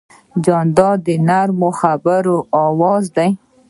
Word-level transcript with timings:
جانداد 0.45 0.97
د 1.07 1.09
نرمو 1.27 1.69
خبرو 1.79 2.37
آواز 2.67 3.03
دی. 3.15 3.29